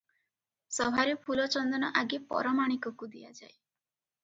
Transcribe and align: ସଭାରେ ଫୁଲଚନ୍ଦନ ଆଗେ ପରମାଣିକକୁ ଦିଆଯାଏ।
ସଭାରେ 0.77 1.13
ଫୁଲଚନ୍ଦନ 1.27 1.91
ଆଗେ 2.03 2.21
ପରମାଣିକକୁ 2.33 3.13
ଦିଆଯାଏ। 3.15 3.55